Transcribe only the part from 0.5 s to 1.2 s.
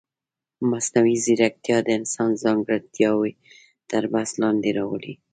مصنوعي